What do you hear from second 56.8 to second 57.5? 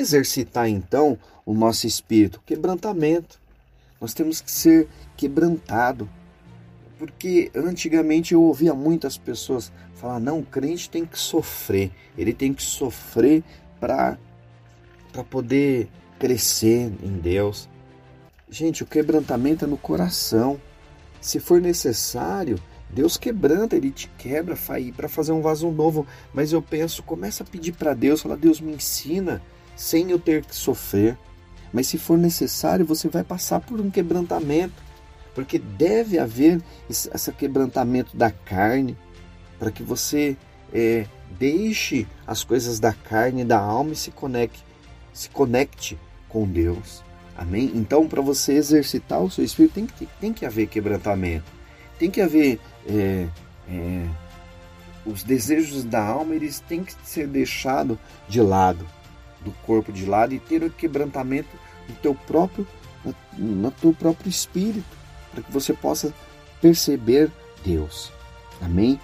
que ser